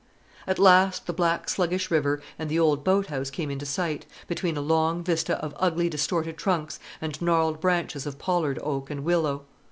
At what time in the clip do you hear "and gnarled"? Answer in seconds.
6.99-7.61